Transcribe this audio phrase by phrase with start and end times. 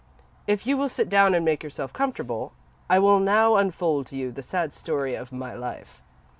[0.47, 2.53] "If you will sit down, and make yourself comfortable,
[2.89, 6.01] I will now unfold to you the sad story of my life.